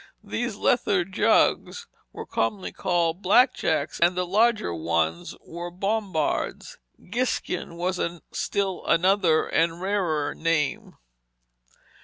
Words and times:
These 0.23 0.55
leather 0.55 1.05
jugs 1.05 1.85
were 2.11 2.25
commonly 2.25 2.71
called 2.71 3.21
black 3.21 3.53
jacks, 3.53 3.99
and 3.99 4.17
the 4.17 4.25
larger 4.25 4.73
ones 4.73 5.35
were 5.45 5.69
bombards. 5.69 6.79
Giskin 7.11 7.75
was 7.77 7.99
still 8.31 8.83
another 8.87 9.45
and 9.45 9.79
rarer 9.79 10.33
name. 10.33 10.95